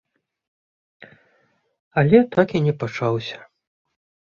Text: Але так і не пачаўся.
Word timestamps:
Але 2.03 2.25
так 2.35 2.47
і 2.59 2.67
не 2.67 2.73
пачаўся. 2.81 3.37